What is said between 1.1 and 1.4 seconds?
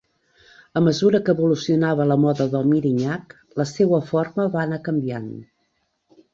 que